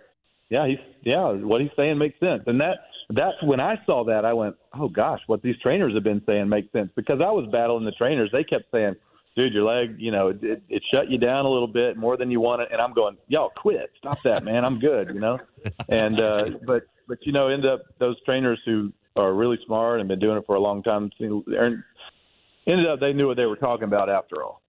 [0.49, 2.45] yeah, he's, yeah, what he's saying makes sense.
[2.47, 2.79] And that,
[3.11, 6.49] that's when I saw that, I went, oh gosh, what these trainers have been saying
[6.49, 8.31] makes sense because I was battling the trainers.
[8.33, 8.95] They kept saying,
[9.37, 12.31] dude, your leg, you know, it, it shut you down a little bit more than
[12.31, 12.69] you wanted.
[12.73, 14.65] And I'm going, y'all quit, stop that, man.
[14.65, 15.39] I'm good, you know.
[15.89, 20.09] And uh, but but you know, end up those trainers who are really smart and
[20.09, 21.11] been doing it for a long time.
[21.21, 24.63] Ended up they knew what they were talking about after all.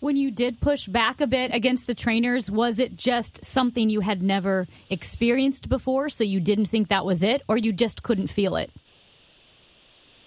[0.00, 4.00] When you did push back a bit against the trainers, was it just something you
[4.00, 8.26] had never experienced before, so you didn't think that was it, or you just couldn't
[8.26, 8.70] feel it?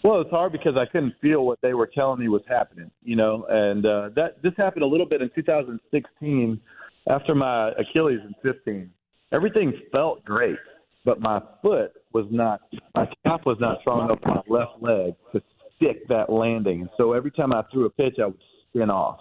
[0.03, 3.15] Well, it's hard because I couldn't feel what they were telling me was happening, you
[3.15, 6.61] know, and uh, that this happened a little bit in 2016
[7.09, 8.89] after my Achilles in 15.
[9.31, 10.57] Everything felt great,
[11.03, 12.61] but my foot was not,
[12.95, 15.41] my calf was not strong enough my left leg to
[15.75, 16.81] stick that landing.
[16.81, 19.19] And so every time I threw a pitch, I would spin off.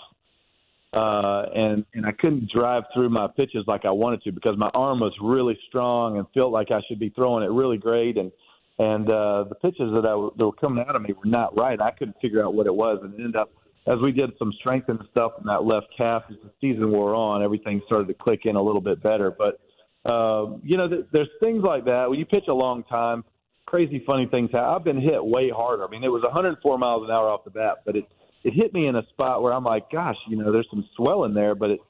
[0.92, 4.70] Uh, and and I couldn't drive through my pitches like I wanted to because my
[4.72, 8.32] arm was really strong and felt like I should be throwing it really great and
[8.78, 11.56] and uh, the pitches that I w- that were coming out of me were not
[11.56, 11.78] right.
[11.80, 13.50] I couldn't figure out what it was, and it ended up
[13.86, 17.42] as we did some strengthening stuff in that left calf as the season wore on,
[17.42, 19.30] everything started to click in a little bit better.
[19.30, 19.60] But
[20.06, 22.08] um, you know, th- there's things like that.
[22.08, 23.24] When you pitch a long time,
[23.66, 24.68] crazy funny things happen.
[24.68, 25.84] I've been hit way harder.
[25.84, 28.04] I mean, it was 104 miles an hour off the bat, but it
[28.44, 31.34] it hit me in a spot where I'm like, gosh, you know, there's some swelling
[31.34, 31.80] there, but it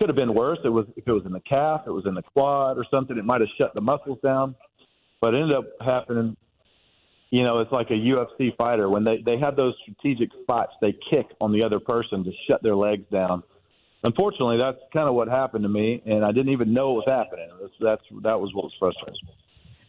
[0.00, 0.58] could have been worse.
[0.64, 3.16] It was if it was in the calf, it was in the quad or something.
[3.16, 4.56] It might have shut the muscles down,
[5.20, 6.36] but it ended up happening.
[7.30, 10.96] You know, it's like a UFC fighter when they they have those strategic spots they
[11.08, 13.44] kick on the other person to shut their legs down
[14.02, 17.04] unfortunately, that's kind of what happened to me, and I didn't even know it was
[17.06, 17.48] happening.
[17.60, 19.28] That's, that's that was what was frustrating.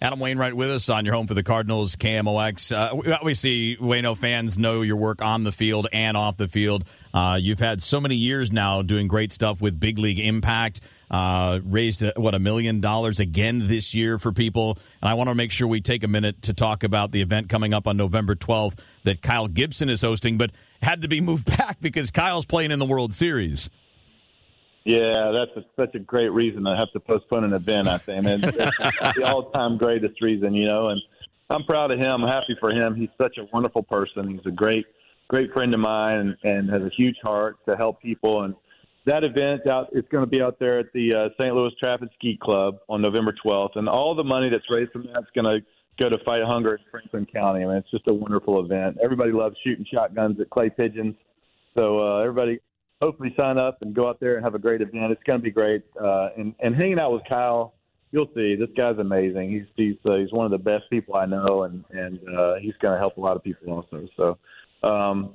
[0.03, 2.75] Adam Wainwright with us on your home for the Cardinals, KMOX.
[2.75, 6.83] Uh, obviously, Waino fans know your work on the field and off the field.
[7.13, 10.81] Uh, you've had so many years now doing great stuff with Big League Impact.
[11.09, 15.29] Uh, raised uh, what a million dollars again this year for people, and I want
[15.29, 17.95] to make sure we take a minute to talk about the event coming up on
[17.95, 22.45] November 12th that Kyle Gibson is hosting, but had to be moved back because Kyle's
[22.45, 23.69] playing in the World Series.
[24.85, 27.87] Yeah, that's a, such a great reason to have to postpone an event.
[27.87, 30.89] I think, and the all-time greatest reason, you know.
[30.89, 31.01] And
[31.49, 32.23] I'm proud of him.
[32.23, 32.95] I'm happy for him.
[32.95, 34.29] He's such a wonderful person.
[34.29, 34.85] He's a great,
[35.29, 38.43] great friend of mine, and, and has a huge heart to help people.
[38.43, 38.55] And
[39.05, 41.55] that event out, it's going to be out there at the uh, St.
[41.55, 45.07] Louis Trap and Skeet Club on November 12th, and all the money that's raised from
[45.13, 45.65] that's going to
[45.99, 47.63] go to fight hunger in Franklin County.
[47.63, 48.97] I mean, it's just a wonderful event.
[49.03, 51.15] Everybody loves shooting shotguns at clay pigeons.
[51.75, 52.59] So uh, everybody,
[53.03, 55.11] hopefully sign up and go out there and have a great event.
[55.11, 55.83] It's going to be great.
[55.99, 57.73] Uh, and and hanging out with Kyle,
[58.11, 58.55] you'll see.
[58.55, 59.51] This guy's amazing.
[59.51, 62.75] He's he's uh, he's one of the best people I know, and and uh, he's
[62.81, 64.07] going to help a lot of people also.
[64.15, 64.37] So,
[64.89, 65.33] um,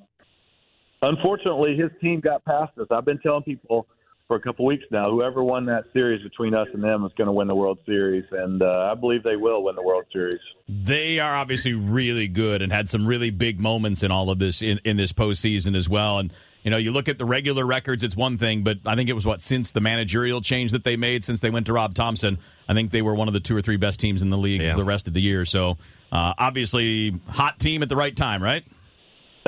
[1.02, 2.86] unfortunately, his team got past us.
[2.90, 3.86] I've been telling people
[4.28, 5.10] for a couple weeks now.
[5.10, 8.26] Whoever won that series between us and them is going to win the World Series,
[8.30, 10.38] and uh, I believe they will win the World Series.
[10.68, 14.60] They are obviously really good and had some really big moments in all of this
[14.60, 16.18] in, in this postseason as well.
[16.18, 19.08] And you know, you look at the regular records, it's one thing, but I think
[19.08, 21.94] it was what since the managerial change that they made since they went to Rob
[21.94, 22.38] Thomson.
[22.68, 24.60] I think they were one of the two or three best teams in the league
[24.60, 24.74] yeah.
[24.74, 25.46] the rest of the year.
[25.46, 25.78] So
[26.12, 28.64] uh, obviously, hot team at the right time, right?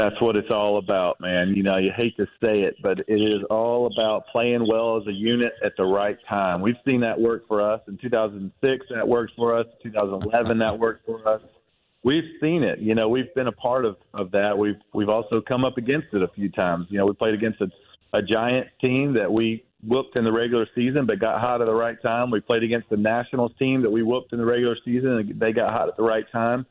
[0.01, 1.55] That's what it's all about, man.
[1.55, 5.07] You know, you hate to say it, but it is all about playing well as
[5.07, 6.63] a unit at the right time.
[6.63, 8.87] We've seen that work for us in 2006.
[8.95, 9.67] That worked for us.
[9.83, 10.59] 2011.
[10.59, 11.43] That worked for us.
[12.03, 12.79] We've seen it.
[12.79, 14.57] You know, we've been a part of of that.
[14.57, 16.87] We've we've also come up against it a few times.
[16.89, 17.71] You know, we played against a,
[18.15, 21.75] a giant team that we whooped in the regular season, but got hot at the
[21.75, 22.31] right time.
[22.31, 25.53] We played against the Nationals team that we whooped in the regular season, and they
[25.53, 26.65] got hot at the right time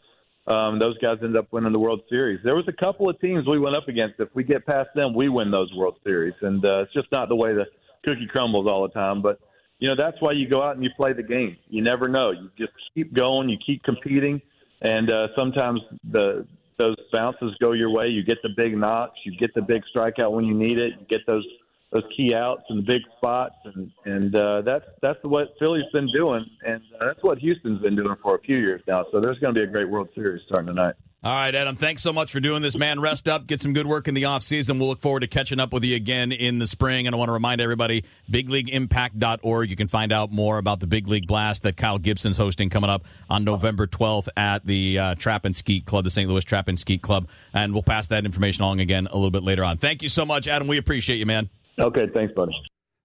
[0.50, 2.40] um, those guys ended up winning the World Series.
[2.44, 4.20] There was a couple of teams we went up against.
[4.20, 7.30] If we get past them, we win those World Series, and uh, it's just not
[7.30, 7.66] the way the
[8.04, 9.22] cookie crumbles all the time.
[9.22, 9.40] But
[9.78, 11.56] you know that's why you go out and you play the game.
[11.70, 12.32] You never know.
[12.32, 13.48] You just keep going.
[13.50, 14.42] You keep competing,
[14.82, 16.48] and uh, sometimes the
[16.80, 18.08] those bounces go your way.
[18.08, 19.20] You get the big knocks.
[19.26, 20.94] You get the big strikeout when you need it.
[21.00, 21.46] You get those
[21.92, 26.10] those key outs and the big spots, and and uh, that's that's what Philly's been
[26.14, 29.06] doing, and uh, that's what Houston's been doing for a few years now.
[29.12, 30.96] So there's going to be a great World Series starting tonight.
[31.22, 33.02] All right, Adam, thanks so much for doing this, man.
[33.02, 34.80] Rest up, get some good work in the offseason.
[34.80, 37.08] We'll look forward to catching up with you again in the spring.
[37.08, 39.70] And I want to remind everybody, bigleagueimpact.org.
[39.70, 42.90] You can find out more about the Big League Blast that Kyle Gibson's hosting coming
[42.90, 46.30] up on November 12th at the uh, Trap and Skeet Club, the St.
[46.30, 47.28] Louis Trap and Skeet Club.
[47.54, 49.76] And we'll pass that information along again a little bit later on.
[49.76, 50.70] Thank you so much, Adam.
[50.70, 51.50] We appreciate you, man.
[51.80, 52.54] Okay, thanks, buddy.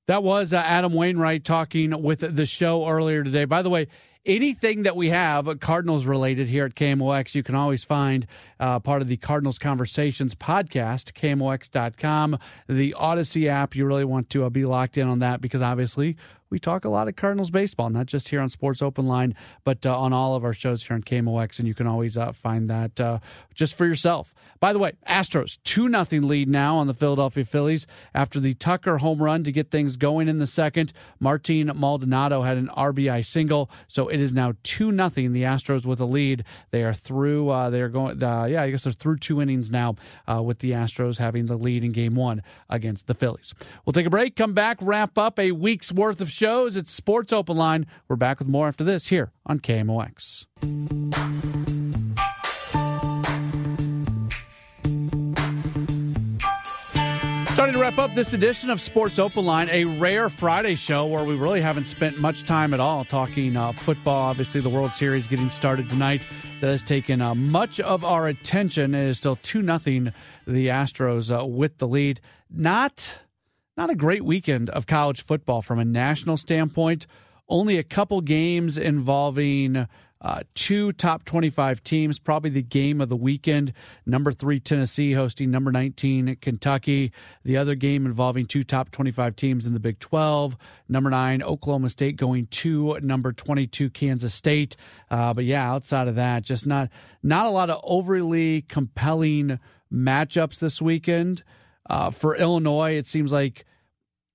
[0.06, 3.46] That was uh, Adam Wainwright talking with the show earlier today.
[3.46, 3.86] By the way,
[4.26, 8.26] anything that we have Cardinals related here at KMOX, you can always find
[8.60, 13.74] uh, part of the Cardinals Conversations podcast, KMOX.com, the Audacy app.
[13.74, 16.16] You really want to uh, be locked in on that because obviously
[16.50, 19.84] we talk a lot of Cardinals baseball, not just here on Sports Open Line, but
[19.84, 22.70] uh, on all of our shows here on KMOX, and you can always uh, find
[22.70, 23.18] that uh,
[23.54, 24.34] just for yourself.
[24.60, 28.98] By the way, Astros two nothing lead now on the Philadelphia Phillies after the Tucker
[28.98, 30.92] home run to get things going in the second.
[31.20, 35.32] Martin Maldonado had an RBI single, so it is now two nothing.
[35.32, 36.44] The Astros with a lead.
[36.70, 37.50] They are through.
[37.50, 38.22] Uh, they are going.
[38.22, 39.96] Uh, yeah, I guess they're through two innings now
[40.26, 43.54] uh, with the Astros having the lead in Game One against the Phillies.
[43.84, 44.36] We'll take a break.
[44.36, 44.78] Come back.
[44.80, 46.76] Wrap up a week's worth of shows.
[46.76, 47.86] It's Sports Open Line.
[48.08, 50.46] We're back with more after this here on KMOX.
[57.54, 61.22] Starting to wrap up this edition of Sports Open Line, a rare Friday show where
[61.22, 64.22] we really haven't spent much time at all talking uh, football.
[64.22, 66.26] Obviously, the World Series getting started tonight.
[66.60, 68.92] That has taken uh, much of our attention.
[68.92, 70.12] It is still 2 nothing
[70.48, 72.20] the Astros uh, with the lead.
[72.50, 73.20] Not
[73.76, 77.06] not a great weekend of college football from a national standpoint.
[77.48, 79.86] Only a couple games involving
[80.24, 83.74] uh, two top 25 teams, probably the game of the weekend.
[84.06, 87.12] Number three, Tennessee hosting number 19, Kentucky.
[87.44, 90.56] The other game involving two top 25 teams in the Big 12.
[90.88, 94.76] Number nine, Oklahoma State going to number 22, Kansas State.
[95.10, 96.88] Uh, but yeah, outside of that, just not
[97.22, 99.60] not a lot of overly compelling
[99.92, 101.42] matchups this weekend.
[101.90, 103.66] Uh, for Illinois, it seems like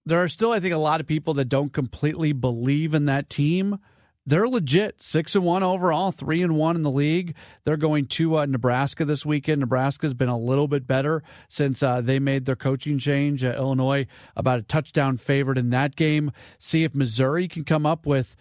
[0.05, 3.27] there are still, I think, a lot of people that don't completely believe in that
[3.27, 3.79] team.
[4.25, 7.35] They're legit, six and one overall, three and one in the league.
[7.63, 9.61] They're going to uh, Nebraska this weekend.
[9.61, 13.43] Nebraska's been a little bit better since uh, they made their coaching change.
[13.43, 14.05] Illinois
[14.35, 16.31] about a touchdown favorite in that game.
[16.59, 18.35] See if Missouri can come up with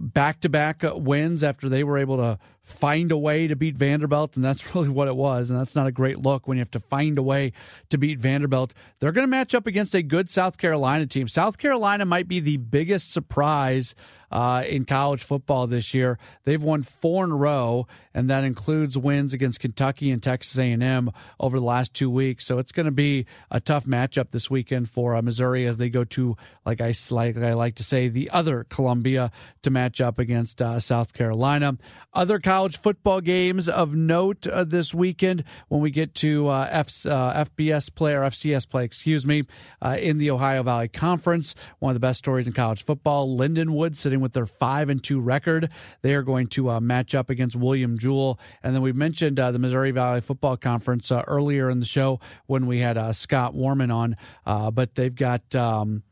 [0.00, 4.36] back to back wins after they were able to find a way to beat Vanderbilt,
[4.36, 5.50] and that's really what it was.
[5.50, 7.52] And that's not a great look when you have to find a way
[7.90, 8.72] to beat Vanderbilt.
[8.98, 11.28] They're going to match up against a good South Carolina team.
[11.28, 13.94] South Carolina might be the biggest surprise
[14.34, 16.18] uh, in college football this year.
[16.42, 21.10] They've won four in a row, and that includes wins against Kentucky and Texas A&M
[21.38, 22.44] over the last two weeks.
[22.44, 25.88] So it's going to be a tough matchup this weekend for uh, Missouri as they
[25.88, 29.30] go to, like I like I like to say, the other Columbia
[29.62, 31.78] to match up against uh, South Carolina.
[32.12, 37.06] Other college football games of note uh, this weekend when we get to uh, F,
[37.06, 39.44] uh, FBS play or FCS play, excuse me,
[39.98, 41.54] in the Ohio Valley Conference.
[41.78, 43.36] One of the best stories in college football.
[43.36, 45.70] Lindenwood sitting with their five and two record.
[46.02, 49.52] They are going to uh, match up against William Jewell, and then we mentioned uh,
[49.52, 54.16] the Missouri Valley Football Conference earlier in the show when we had Scott Warmann on,
[54.72, 55.54] but they've got.
[55.54, 56.02] Um,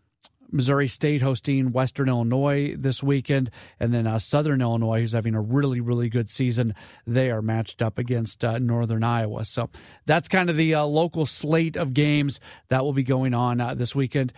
[0.52, 3.50] Missouri State hosting Western Illinois this weekend,
[3.80, 6.74] and then uh, Southern Illinois, who's having a really, really good season.
[7.06, 9.44] They are matched up against uh, Northern Iowa.
[9.46, 9.70] So
[10.04, 12.38] that's kind of the uh, local slate of games
[12.68, 14.32] that will be going on uh, this weekend.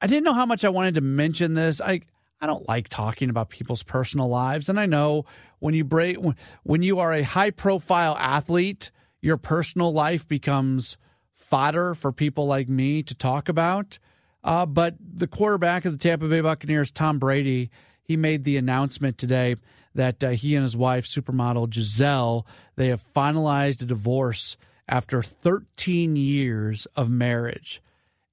[0.00, 1.80] I didn't know how much I wanted to mention this.
[1.80, 2.00] I
[2.44, 5.24] I don't like talking about people's personal lives, and I know
[5.60, 6.18] when you break
[6.62, 8.90] when you are a high profile athlete,
[9.22, 10.98] your personal life becomes
[11.32, 13.98] fodder for people like me to talk about.
[14.42, 17.70] Uh, but the quarterback of the Tampa Bay Buccaneers, Tom Brady,
[18.02, 19.56] he made the announcement today
[19.94, 26.14] that uh, he and his wife, supermodel Gisele, they have finalized a divorce after 13
[26.14, 27.80] years of marriage.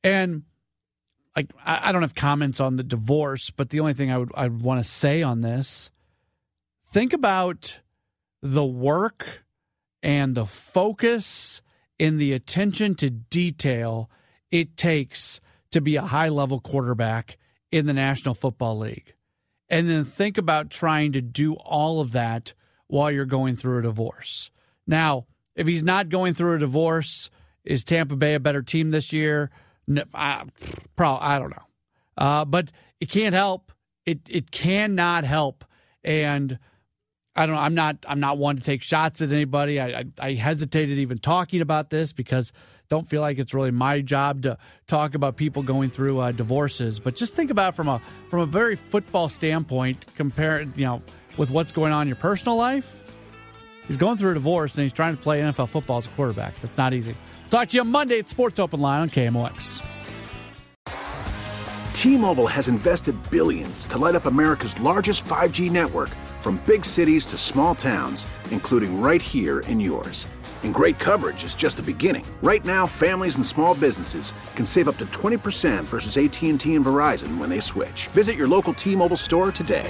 [0.04, 0.44] And
[1.36, 4.48] like I, don't have comments on the divorce, but the only thing I would I
[4.48, 5.90] want to say on this,
[6.86, 7.80] think about
[8.42, 9.46] the work
[10.04, 11.62] and the focus
[12.00, 14.10] and the attention to detail
[14.50, 15.40] it takes
[15.72, 17.38] to be a high level quarterback
[17.72, 19.14] in the National Football League.
[19.70, 22.54] And then think about trying to do all of that
[22.88, 24.52] while you're going through a divorce.
[24.86, 27.30] Now, if he's not going through a divorce,
[27.64, 29.50] is Tampa Bay a better team this year?
[29.88, 30.44] No, I,
[30.96, 31.66] probably, I don't know.
[32.18, 33.72] Uh, but it can't help.
[34.06, 35.66] It it cannot help.
[36.04, 36.58] And
[37.36, 37.62] I don't know.
[37.62, 37.98] I'm not.
[38.08, 39.80] I'm not one to take shots at anybody.
[39.80, 42.52] I, I, I hesitated even talking about this because
[42.90, 47.00] don't feel like it's really my job to talk about people going through uh, divorces.
[47.00, 51.02] But just think about from a from a very football standpoint, compare you know
[51.38, 53.02] with what's going on in your personal life.
[53.88, 56.60] He's going through a divorce and he's trying to play NFL football as a quarterback.
[56.62, 57.16] That's not easy.
[57.52, 59.86] Talk to you Monday at Sports Open Line on KMOX.
[61.92, 66.08] T-Mobile has invested billions to light up America's largest 5G network
[66.40, 70.28] from big cities to small towns, including right here in yours.
[70.64, 72.26] And great coverage is just the beginning.
[72.42, 77.38] Right now, families and small businesses can save up to 20% versus AT&T and Verizon
[77.38, 78.08] when they switch.
[78.08, 79.90] Visit your local T-Mobile store today.